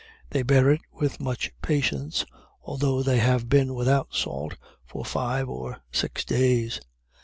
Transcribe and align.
They 0.31 0.41
bear 0.41 0.67
it 0.71 0.81
with 0.91 1.19
much 1.19 1.51
patience, 1.61 2.25
although 2.63 3.03
they 3.03 3.19
have 3.19 3.47
been 3.49 3.75
without 3.75 4.15
salt 4.15 4.55
for 4.83 5.05
five 5.05 5.47
or 5.47 5.77
six 5.91 6.25
days." 6.25 6.81